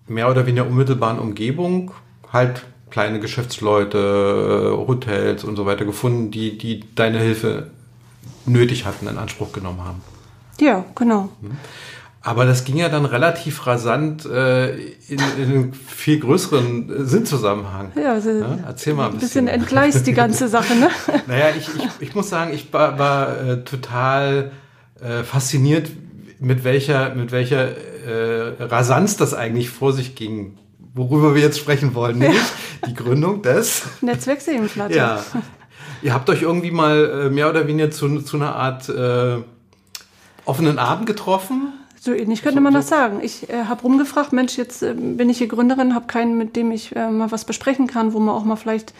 [0.06, 1.90] mehr oder weniger unmittelbaren Umgebung
[2.32, 7.72] halt kleine Geschäftsleute, Hotels und so weiter gefunden, die, die deine Hilfe
[8.46, 10.02] nötig hatten, in Anspruch genommen haben.
[10.60, 11.30] Ja, genau.
[11.42, 11.58] Mhm.
[12.22, 17.92] Aber das ging ja dann relativ rasant äh, in, in einen viel größeren Sinnzusammenhang.
[17.96, 19.42] Ja, also ja, erzähl mal ein bisschen.
[19.42, 20.90] Ein bisschen entgleist die ganze Sache, ne?
[21.28, 24.52] naja, ich, ich, ich muss sagen, ich war, war äh, total
[25.00, 25.92] äh, fasziniert,
[26.40, 30.58] mit welcher, mit welcher äh, Rasanz das eigentlich vor sich ging,
[30.96, 32.42] worüber wir jetzt sprechen wollen, nämlich
[32.88, 34.96] die Gründung des Netzwerks Seenplatte.
[34.96, 35.24] Ja.
[36.02, 39.38] Ihr habt euch irgendwie mal äh, mehr oder weniger zu, zu einer Art äh,
[40.46, 41.74] offenen Abend getroffen?
[42.00, 43.20] So ähnlich könnte man das sagen.
[43.24, 46.72] Ich äh, habe rumgefragt, Mensch, jetzt äh, bin ich hier Gründerin, habe keinen, mit dem
[46.72, 48.94] ich äh, mal was besprechen kann, wo man auch mal vielleicht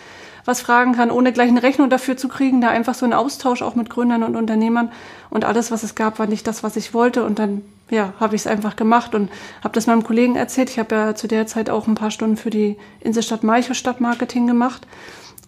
[0.44, 2.62] was fragen kann, ohne gleich eine Rechnung dafür zu kriegen.
[2.62, 4.92] Da einfach so ein Austausch auch mit Gründern und Unternehmern.
[5.30, 7.24] Und alles, was es gab, war nicht das, was ich wollte.
[7.24, 9.30] Und dann ja, habe ich es einfach gemacht und
[9.64, 10.72] habe das meinem Kollegen erzählt.
[10.72, 14.48] Ich habe ja zu der Zeit auch ein paar Stunden für die Inselstadt Maicho Stadtmarketing
[14.48, 14.88] gemacht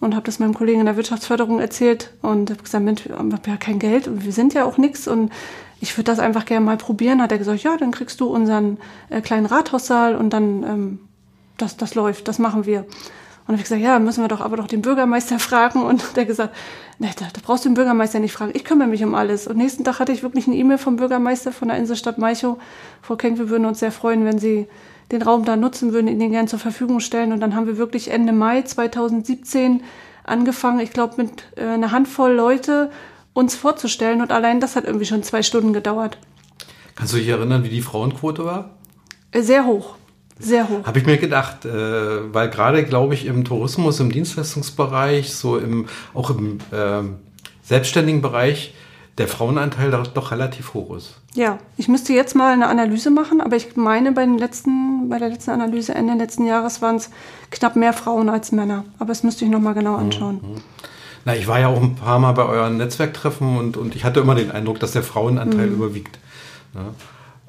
[0.00, 3.34] und habe das meinem Kollegen in der Wirtschaftsförderung erzählt und habe gesagt, Mensch, wir haben
[3.46, 5.32] ja kein Geld und wir sind ja auch nichts und
[5.80, 7.22] ich würde das einfach gerne mal probieren.
[7.22, 8.78] Hat er gesagt, ja, dann kriegst du unseren
[9.10, 10.98] äh, kleinen Rathaussaal und dann ähm,
[11.56, 12.80] das, das läuft, das machen wir.
[12.80, 15.82] Und habe ich gesagt, ja, müssen wir doch aber doch den Bürgermeister fragen.
[15.82, 16.54] Und der gesagt,
[16.98, 18.52] nee, da, da brauchst du den Bürgermeister nicht fragen.
[18.54, 19.46] Ich kümmere mich um alles.
[19.46, 22.58] Und nächsten Tag hatte ich wirklich eine E-Mail vom Bürgermeister von der Inselstadt Maichow.
[23.02, 24.68] Frau Kenk, wir würden uns sehr freuen, wenn Sie
[25.12, 27.32] den Raum da nutzen würden, ihn den gerne zur Verfügung stellen.
[27.32, 29.82] Und dann haben wir wirklich Ende Mai 2017
[30.24, 32.90] angefangen, ich glaube, mit äh, einer Handvoll Leute
[33.32, 34.20] uns vorzustellen.
[34.20, 36.18] Und allein das hat irgendwie schon zwei Stunden gedauert.
[36.94, 38.70] Kannst du dich erinnern, wie die Frauenquote war?
[39.32, 39.94] Äh, sehr hoch.
[40.38, 40.84] Sehr hoch.
[40.84, 45.86] Habe ich mir gedacht, äh, weil gerade, glaube ich, im Tourismus, im Dienstleistungsbereich, so im,
[46.14, 47.02] auch im äh,
[47.62, 48.74] selbstständigen Bereich,
[49.18, 51.16] der Frauenanteil doch relativ hoch ist.
[51.34, 55.18] Ja, ich müsste jetzt mal eine Analyse machen, aber ich meine, bei, den letzten, bei
[55.18, 57.10] der letzten Analyse Ende letzten Jahres waren es
[57.50, 58.84] knapp mehr Frauen als Männer.
[58.98, 60.34] Aber das müsste ich nochmal genau mhm, anschauen.
[60.36, 60.60] Mhm.
[61.24, 64.20] Na, ich war ja auch ein paar Mal bei euren Netzwerktreffen und, und ich hatte
[64.20, 65.74] immer den Eindruck, dass der Frauenanteil mhm.
[65.74, 66.18] überwiegt.
[66.74, 66.94] Ja.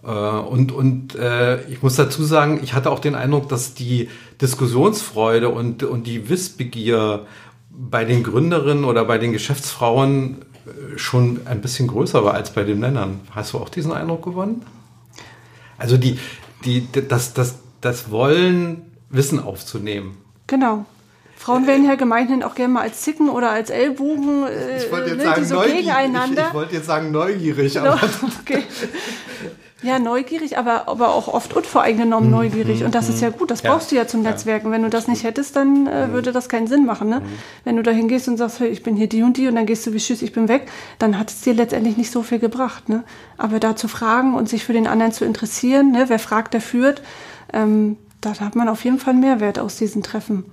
[0.03, 4.09] Äh, und, und äh, ich muss dazu sagen, ich hatte auch den Eindruck, dass die
[4.41, 7.25] Diskussionsfreude und, und die Wissbegier
[7.69, 10.45] bei den Gründerinnen oder bei den Geschäftsfrauen
[10.95, 13.21] schon ein bisschen größer war als bei den Männern.
[13.31, 14.63] Hast du auch diesen Eindruck gewonnen?
[15.77, 16.19] Also die,
[16.65, 20.17] die, das, das, das Wollen, Wissen aufzunehmen.
[20.47, 20.85] Genau.
[21.39, 25.11] Frauen werden ja gemeinhin auch gerne mal als Zicken oder als Ellbogen äh, ich wollte
[25.11, 26.41] jetzt ne, sagen, so gegeneinander.
[26.41, 27.79] Ich, ich, wollte jetzt sagen neugierig.
[27.79, 27.97] Aber
[28.41, 28.63] okay.
[29.81, 32.35] Ja, neugierig, aber, aber auch oft unvoreingenommen mhm.
[32.35, 32.83] neugierig.
[32.83, 33.71] Und das ist ja gut, das ja.
[33.71, 34.69] brauchst du ja zum Netzwerken.
[34.71, 36.11] Wenn du das nicht hättest, dann äh, mhm.
[36.11, 37.07] würde das keinen Sinn machen.
[37.07, 37.21] Ne?
[37.21, 37.25] Mhm.
[37.63, 39.65] Wenn du da hingehst und sagst, hey, ich bin hier die und die und dann
[39.65, 42.39] gehst du wie Tschüss, ich bin weg, dann hat es dir letztendlich nicht so viel
[42.39, 42.89] gebracht.
[42.89, 43.05] Ne?
[43.37, 46.09] Aber da zu fragen und sich für den anderen zu interessieren, ne?
[46.09, 47.01] wer fragt, der führt,
[47.53, 50.43] ähm, da hat man auf jeden Fall Mehrwert aus diesen Treffen.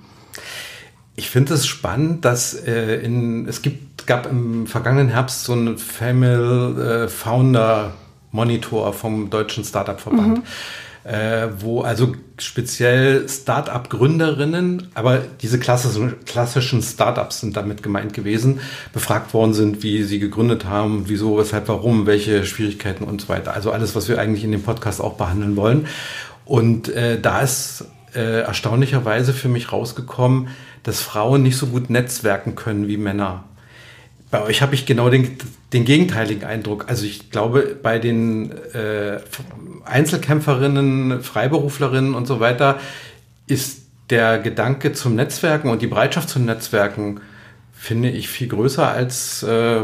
[1.16, 5.78] Ich finde es spannend, dass äh, in, es gibt, gab im vergangenen Herbst so einen
[5.78, 7.94] Family äh, Founder
[8.32, 10.38] Monitor vom Deutschen Startup-Verband.
[10.38, 10.42] Mhm.
[11.04, 18.58] Äh, wo also speziell Startup-Gründerinnen, aber diese klassischen, klassischen Startups sind damit gemeint gewesen,
[18.92, 23.54] befragt worden sind, wie sie gegründet haben, wieso, weshalb, warum, welche Schwierigkeiten und so weiter.
[23.54, 25.86] Also alles, was wir eigentlich in dem Podcast auch behandeln wollen.
[26.44, 27.84] Und äh, da ist
[28.16, 30.48] äh, erstaunlicherweise für mich rausgekommen,
[30.86, 33.42] dass Frauen nicht so gut netzwerken können wie Männer.
[34.30, 35.36] Bei euch habe ich genau den,
[35.72, 36.84] den gegenteiligen Eindruck.
[36.88, 39.18] Also ich glaube, bei den äh,
[39.84, 42.78] Einzelkämpferinnen, Freiberuflerinnen und so weiter
[43.48, 47.20] ist der Gedanke zum Netzwerken und die Bereitschaft zum Netzwerken,
[47.72, 49.82] finde ich, viel größer als äh,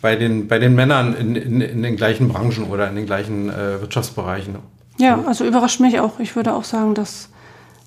[0.00, 3.50] bei, den, bei den Männern in, in, in den gleichen Branchen oder in den gleichen
[3.50, 4.58] äh, Wirtschaftsbereichen.
[4.98, 6.20] Ja, also überrascht mich auch.
[6.20, 7.30] Ich würde auch sagen, dass,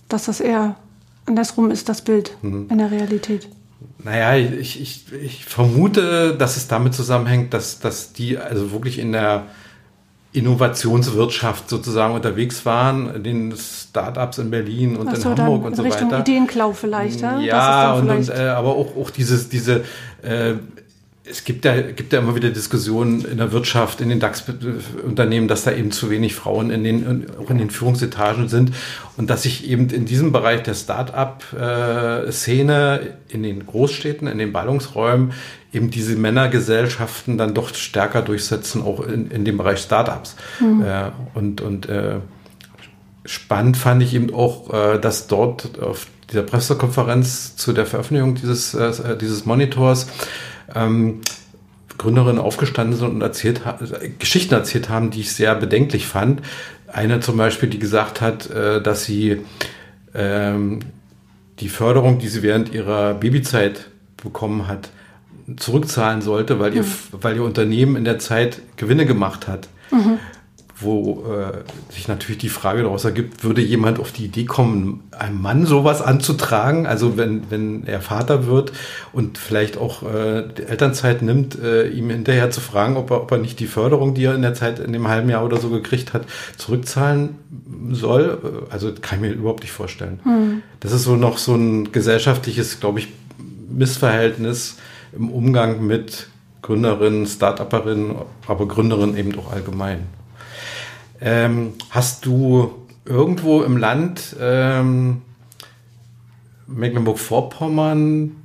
[0.09, 0.75] dass das eher
[1.29, 2.67] andersrum ist, das Bild mhm.
[2.69, 3.47] in der Realität.
[4.03, 9.11] Naja, ich, ich, ich vermute, dass es damit zusammenhängt, dass, dass die also wirklich in
[9.11, 9.45] der
[10.31, 15.81] Innovationswirtschaft sozusagen unterwegs waren, in den Startups in Berlin und so, in Hamburg und so
[15.81, 16.21] Richtung weiter.
[16.21, 17.39] Ideenklau vielleicht, ja?
[17.39, 19.83] Ja, und, und äh, aber auch, auch dieses, diese
[20.21, 20.53] äh,
[21.29, 25.63] es gibt ja, gibt ja immer wieder Diskussionen in der Wirtschaft, in den DAX-Unternehmen, dass
[25.63, 28.73] da eben zu wenig Frauen in den, auch in den Führungsetagen sind
[29.17, 35.31] und dass sich eben in diesem Bereich der Start-up-Szene in den Großstädten, in den Ballungsräumen
[35.71, 40.35] eben diese Männergesellschaften dann doch stärker durchsetzen, auch in, in dem Bereich Startups.
[40.59, 40.83] Mhm.
[40.83, 42.15] Äh, und und äh,
[43.25, 48.77] spannend fand ich eben auch, äh, dass dort auf dieser Pressekonferenz zu der Veröffentlichung dieses,
[49.19, 50.05] dieses Monitors
[50.75, 51.21] ähm,
[51.97, 53.61] Gründerinnen aufgestanden sind und erzählt,
[54.19, 56.41] Geschichten erzählt haben, die ich sehr bedenklich fand.
[56.87, 59.41] Eine zum Beispiel, die gesagt hat, äh, dass sie
[60.15, 60.79] ähm,
[61.59, 63.89] die Förderung, die sie während ihrer Babyzeit
[64.23, 64.89] bekommen hat,
[65.57, 66.77] zurückzahlen sollte, weil, mhm.
[66.77, 69.67] ihr, weil ihr Unternehmen in der Zeit Gewinne gemacht hat.
[69.91, 70.19] Mhm
[70.81, 75.41] wo äh, sich natürlich die Frage daraus ergibt, würde jemand auf die Idee kommen, einem
[75.41, 76.85] Mann sowas anzutragen?
[76.85, 78.71] Also wenn, wenn er Vater wird
[79.11, 83.31] und vielleicht auch äh, die Elternzeit nimmt, äh, ihm hinterher zu fragen, ob er, ob
[83.31, 85.69] er nicht die Förderung, die er in der Zeit, in dem halben Jahr oder so
[85.69, 86.25] gekriegt hat,
[86.57, 87.35] zurückzahlen
[87.91, 88.63] soll?
[88.69, 90.19] Also kann ich mir überhaupt nicht vorstellen.
[90.23, 90.61] Hm.
[90.79, 93.09] Das ist so noch so ein gesellschaftliches, glaube ich,
[93.69, 94.77] Missverhältnis
[95.13, 96.27] im Umgang mit
[96.61, 98.15] Gründerinnen, Start-Upperinnen,
[98.47, 100.18] aber Gründerinnen eben auch allgemein.
[101.21, 102.73] Ähm, hast du
[103.05, 105.21] irgendwo im Land ähm,
[106.67, 108.35] Mecklenburg-Vorpommern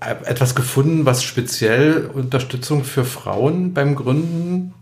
[0.00, 4.72] etwas gefunden, was speziell Unterstützung für Frauen beim Gründen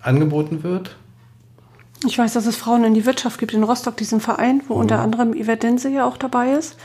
[0.00, 0.96] angeboten wird?
[2.06, 4.80] Ich weiß, dass es Frauen in die Wirtschaft gibt in Rostock, diesen Verein, wo mhm.
[4.80, 6.76] unter anderem Yvette Dense ja auch dabei ist.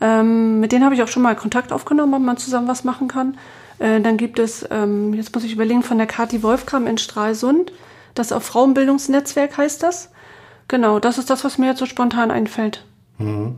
[0.00, 3.08] Ähm, mit denen habe ich auch schon mal Kontakt aufgenommen, ob man zusammen was machen
[3.08, 3.36] kann.
[3.78, 7.72] Äh, dann gibt es, ähm, jetzt muss ich überlegen, von der Kati Wolfkram in Stralsund.
[8.14, 10.10] Das auf Frauenbildungsnetzwerk heißt das.
[10.66, 12.84] Genau, das ist das, was mir jetzt so spontan einfällt.
[13.18, 13.56] Mhm.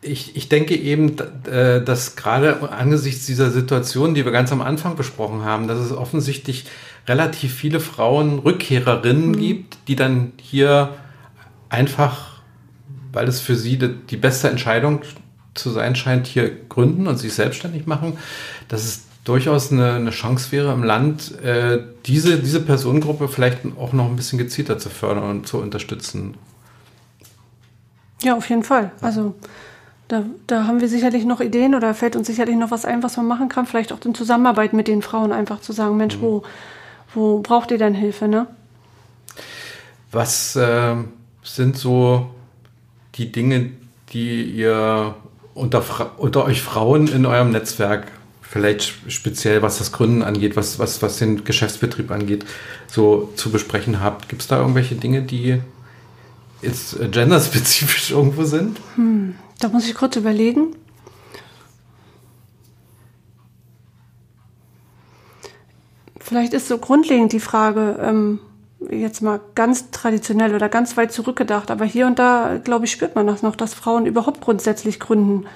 [0.00, 1.16] Ich, ich denke eben,
[1.50, 5.92] äh, dass gerade angesichts dieser Situation, die wir ganz am Anfang besprochen haben, dass es
[5.92, 6.66] offensichtlich
[7.08, 9.38] relativ viele Frauen Rückkehrerinnen mhm.
[9.38, 10.94] gibt, die dann hier
[11.68, 12.40] einfach,
[13.12, 15.00] weil es für sie die beste Entscheidung
[15.58, 18.18] zu sein scheint, hier gründen und sich selbstständig machen,
[18.68, 23.92] dass es durchaus eine, eine Chance wäre im Land, äh, diese, diese Personengruppe vielleicht auch
[23.92, 26.34] noch ein bisschen gezielter zu fördern und zu unterstützen.
[28.22, 28.90] Ja, auf jeden Fall.
[29.00, 29.34] Also
[30.08, 33.18] da, da haben wir sicherlich noch Ideen oder fällt uns sicherlich noch was ein, was
[33.18, 33.66] man machen kann.
[33.66, 36.22] Vielleicht auch in Zusammenarbeit mit den Frauen einfach zu sagen, Mensch, mhm.
[36.22, 36.42] wo,
[37.14, 38.46] wo braucht ihr denn Hilfe, ne?
[40.10, 40.96] Was äh,
[41.42, 42.30] sind so
[43.16, 43.72] die Dinge,
[44.14, 45.14] die ihr
[45.58, 45.82] unter,
[46.18, 48.06] unter euch Frauen in eurem Netzwerk,
[48.40, 52.46] vielleicht speziell was das Gründen angeht, was, was, was den Geschäftsbetrieb angeht,
[52.86, 54.28] so zu besprechen habt?
[54.28, 55.60] Gibt es da irgendwelche Dinge, die
[56.62, 58.78] jetzt genderspezifisch irgendwo sind?
[58.94, 60.76] Hm, da muss ich kurz überlegen.
[66.20, 68.38] Vielleicht ist so grundlegend die Frage, ähm,
[68.90, 73.14] jetzt mal ganz traditionell oder ganz weit zurückgedacht, aber hier und da, glaube ich, spürt
[73.14, 75.46] man das noch, dass Frauen überhaupt grundsätzlich gründen.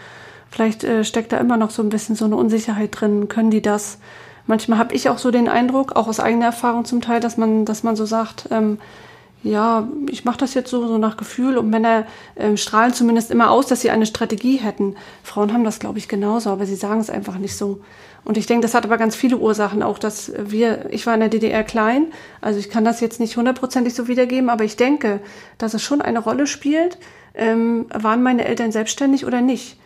[0.50, 3.28] Vielleicht äh, steckt da immer noch so ein bisschen so eine Unsicherheit drin.
[3.28, 3.98] Können die das?
[4.46, 7.64] Manchmal habe ich auch so den Eindruck, auch aus eigener Erfahrung zum Teil, dass man,
[7.64, 8.78] dass man so sagt, ähm,
[9.42, 13.50] ja, ich mache das jetzt so, so nach Gefühl und Männer äh, strahlen zumindest immer
[13.50, 14.94] aus, dass sie eine Strategie hätten.
[15.24, 17.80] Frauen haben das, glaube ich, genauso, aber sie sagen es einfach nicht so.
[18.24, 21.20] Und ich denke, das hat aber ganz viele Ursachen auch, dass wir, ich war in
[21.20, 22.06] der DDR klein,
[22.40, 25.20] also ich kann das jetzt nicht hundertprozentig so wiedergeben, aber ich denke,
[25.58, 26.98] dass es schon eine Rolle spielt,
[27.34, 29.76] ähm, waren meine Eltern selbstständig oder nicht.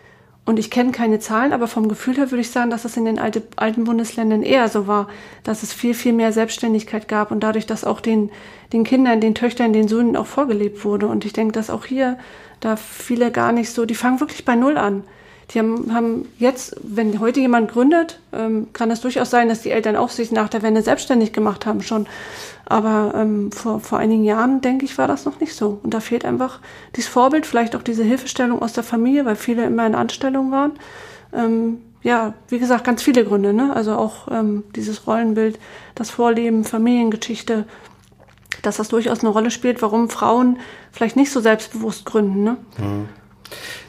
[0.46, 3.04] Und ich kenne keine Zahlen, aber vom Gefühl her würde ich sagen, dass es in
[3.04, 5.08] den alte, alten Bundesländern eher so war,
[5.42, 8.30] dass es viel, viel mehr Selbstständigkeit gab und dadurch, dass auch den,
[8.72, 11.08] den Kindern, den Töchtern, den Söhnen auch vorgelebt wurde.
[11.08, 12.16] Und ich denke, dass auch hier
[12.60, 15.02] da viele gar nicht so, die fangen wirklich bei Null an.
[15.50, 19.70] Die haben, haben jetzt, wenn heute jemand gründet, ähm, kann es durchaus sein, dass die
[19.70, 22.06] Eltern auch sich nach der Wende selbstständig gemacht haben schon.
[22.64, 25.78] Aber ähm, vor, vor einigen Jahren, denke ich, war das noch nicht so.
[25.84, 26.58] Und da fehlt einfach
[26.96, 30.72] dieses Vorbild, vielleicht auch diese Hilfestellung aus der Familie, weil viele immer in Anstellung waren.
[31.32, 33.52] Ähm, ja, wie gesagt, ganz viele Gründe.
[33.52, 33.74] Ne?
[33.74, 35.60] Also auch ähm, dieses Rollenbild,
[35.94, 37.66] das Vorleben, Familiengeschichte,
[38.62, 40.58] dass das durchaus eine Rolle spielt, warum Frauen
[40.90, 42.42] vielleicht nicht so selbstbewusst gründen.
[42.42, 42.56] Ne?
[42.78, 43.08] Mhm.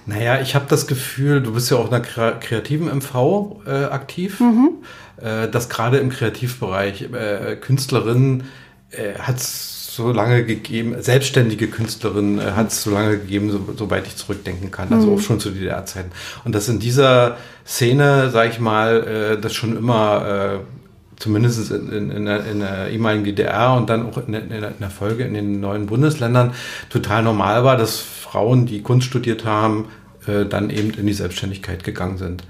[0.07, 4.39] Naja, ich habe das Gefühl, du bist ja auch in einer kreativen MV äh, aktiv,
[4.39, 4.75] mhm.
[5.21, 8.45] äh, dass gerade im Kreativbereich äh, Künstlerinnen
[8.91, 14.07] äh, hat so lange gegeben, selbstständige Künstlerin äh, hat es so lange gegeben, so, soweit
[14.07, 15.15] ich zurückdenken kann, also mhm.
[15.15, 16.11] auch schon zu DDR-Zeiten.
[16.45, 20.76] Und dass in dieser Szene, sag ich mal, äh, das schon immer äh,
[21.17, 24.79] zumindest in, in, in, der, in der ehemaligen DDR und dann auch in der, in
[24.79, 26.53] der Folge in den neuen Bundesländern
[26.89, 29.85] total normal war, dass Frauen, die Kunst studiert haben,
[30.27, 32.43] äh, dann eben in die Selbstständigkeit gegangen sind.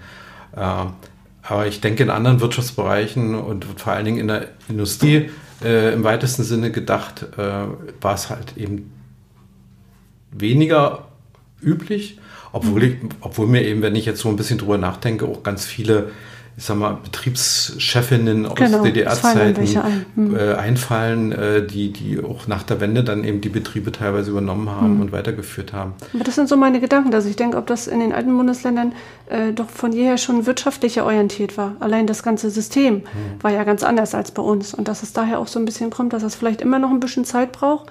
[0.56, 0.86] Äh,
[1.43, 5.30] aber ich denke, in anderen Wirtschaftsbereichen und vor allen Dingen in der Industrie
[5.63, 7.41] äh, im weitesten Sinne gedacht, äh,
[8.01, 8.91] war es halt eben
[10.32, 11.08] weniger
[11.62, 12.19] üblich,
[12.51, 15.65] obwohl, ich, obwohl mir eben, wenn ich jetzt so ein bisschen drüber nachdenke, auch ganz
[15.65, 16.12] viele
[16.58, 20.06] ich sag mal, Betriebschefinnen aus genau, DDR-Zeiten ein.
[20.15, 20.36] hm.
[20.36, 24.67] äh, einfallen, äh, die, die auch nach der Wende dann eben die Betriebe teilweise übernommen
[24.67, 25.02] haben hm.
[25.02, 25.93] und weitergeführt haben.
[26.15, 28.93] Aber das sind so meine Gedanken, dass ich denke, ob das in den alten Bundesländern
[29.28, 31.76] äh, doch von jeher schon wirtschaftlicher orientiert war.
[31.80, 33.04] Allein das ganze System hm.
[33.39, 34.74] war ja ganz anders als bei uns.
[34.74, 37.00] Und dass es daher auch so ein bisschen kommt, dass es vielleicht immer noch ein
[37.00, 37.86] bisschen Zeit braucht,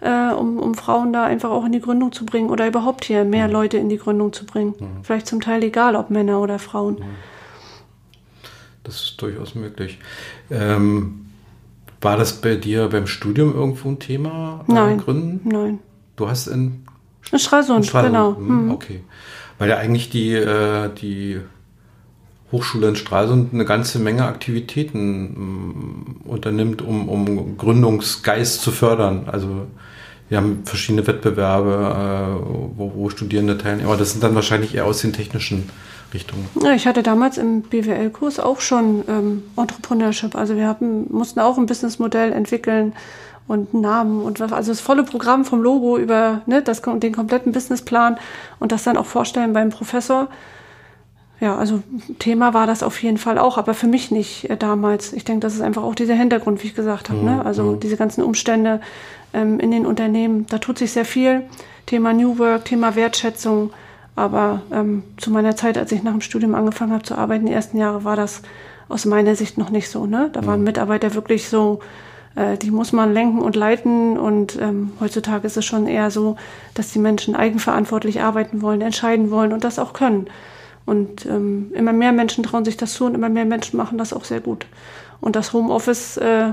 [0.00, 3.24] äh, um, um Frauen da einfach auch in die Gründung zu bringen oder überhaupt hier
[3.24, 3.52] mehr hm.
[3.52, 4.74] Leute in die Gründung zu bringen.
[4.76, 4.88] Hm.
[5.04, 7.04] Vielleicht zum Teil egal, ob Männer oder Frauen.
[8.90, 9.98] Das ist durchaus möglich.
[10.50, 11.26] Ähm,
[12.00, 14.64] war das bei dir beim Studium irgendwo ein Thema?
[14.66, 14.98] Nein.
[14.98, 15.48] Gründen?
[15.48, 15.78] Nein.
[16.16, 16.82] Du hast in,
[17.30, 18.12] in Stralsund, in Stralsund.
[18.12, 18.36] genau.
[18.36, 18.70] Hm, mhm.
[18.72, 19.00] Okay.
[19.58, 21.40] Weil ja eigentlich die, äh, die
[22.50, 29.28] Hochschule in Stralsund eine ganze Menge Aktivitäten mm, unternimmt, um, um Gründungsgeist zu fördern.
[29.28, 29.68] Also
[30.28, 33.86] wir haben verschiedene Wettbewerbe, äh, wo, wo Studierende teilnehmen.
[33.86, 35.68] Aber das sind dann wahrscheinlich eher aus den technischen
[36.12, 36.48] Richtungen.
[36.62, 40.34] Ja, ich hatte damals im BWL-Kurs auch schon ähm, Entrepreneurship.
[40.34, 42.92] Also wir haben, mussten auch ein Businessmodell entwickeln
[43.48, 47.12] und einen Namen und was, also das volle Programm vom Logo über ne, das, den
[47.12, 48.18] kompletten Businessplan
[48.60, 50.28] und das dann auch vorstellen beim Professor.
[51.40, 51.82] Ja, also
[52.18, 55.14] Thema war das auf jeden Fall auch, aber für mich nicht äh, damals.
[55.14, 57.20] Ich denke, das ist einfach auch dieser Hintergrund, wie ich gesagt habe.
[57.20, 57.30] Ne?
[57.30, 57.36] Mhm.
[57.38, 57.44] Ne?
[57.44, 57.80] Also mhm.
[57.80, 58.80] diese ganzen Umstände
[59.32, 61.44] ähm, in den Unternehmen, da tut sich sehr viel.
[61.86, 63.72] Thema New Work, Thema Wertschätzung.
[64.20, 67.54] Aber ähm, zu meiner Zeit, als ich nach dem Studium angefangen habe zu arbeiten, die
[67.54, 68.42] ersten Jahre, war das
[68.90, 70.04] aus meiner Sicht noch nicht so.
[70.04, 70.28] Ne?
[70.34, 70.66] Da waren mhm.
[70.66, 71.80] Mitarbeiter wirklich so,
[72.34, 74.18] äh, die muss man lenken und leiten.
[74.18, 76.36] Und ähm, heutzutage ist es schon eher so,
[76.74, 80.26] dass die Menschen eigenverantwortlich arbeiten wollen, entscheiden wollen und das auch können.
[80.84, 84.12] Und ähm, immer mehr Menschen trauen sich das zu und immer mehr Menschen machen das
[84.12, 84.66] auch sehr gut.
[85.22, 86.52] Und das Homeoffice äh,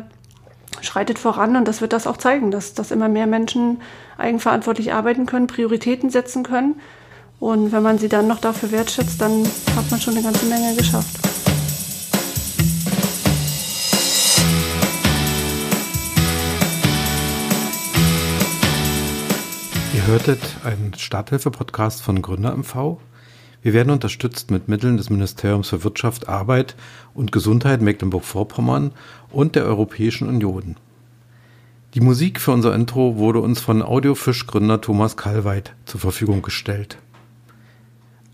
[0.79, 3.81] schreitet voran und das wird das auch zeigen, dass, dass immer mehr Menschen
[4.17, 6.79] eigenverantwortlich arbeiten können, Prioritäten setzen können.
[7.39, 9.45] Und wenn man sie dann noch dafür wertschätzt, dann
[9.75, 11.19] hat man schon eine ganze Menge geschafft.
[19.93, 22.97] Ihr hörtet einen Starthilfe-Podcast von Gründer MV.
[23.61, 26.75] Wir werden unterstützt mit Mitteln des Ministeriums für Wirtschaft, Arbeit
[27.13, 28.93] und Gesundheit Mecklenburg-Vorpommern
[29.29, 30.77] und der Europäischen Union.
[31.93, 36.97] Die Musik für unser Intro wurde uns von Audiofisch-Gründer Thomas Kalweit zur Verfügung gestellt.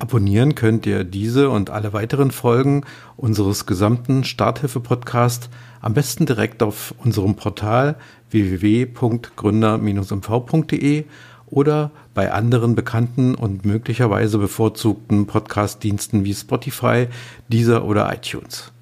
[0.04, 2.82] Abonnieren könnt ihr diese und alle weiteren Folgen
[3.16, 7.96] unseres gesamten Starthilfe-Podcasts am besten direkt auf unserem Portal
[8.30, 11.06] www.gründer-mv.de
[11.46, 17.08] oder bei anderen bekannten und möglicherweise bevorzugten Podcast-Diensten wie Spotify,
[17.48, 18.74] Deezer oder iTunes.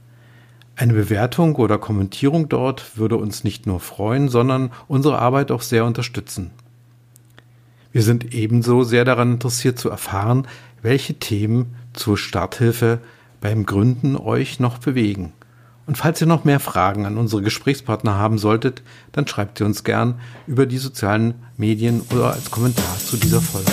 [0.75, 5.85] Eine Bewertung oder Kommentierung dort würde uns nicht nur freuen, sondern unsere Arbeit auch sehr
[5.85, 6.49] unterstützen.
[7.91, 10.47] Wir sind ebenso sehr daran interessiert zu erfahren,
[10.81, 12.99] welche Themen zur Starthilfe
[13.39, 15.33] beim Gründen euch noch bewegen.
[15.87, 19.83] Und falls ihr noch mehr Fragen an unsere Gesprächspartner haben solltet, dann schreibt sie uns
[19.83, 23.71] gern über die sozialen Medien oder als Kommentar zu dieser Folge.